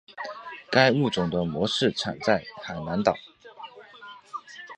[0.71, 3.15] 该物种的模式产地在海南岛。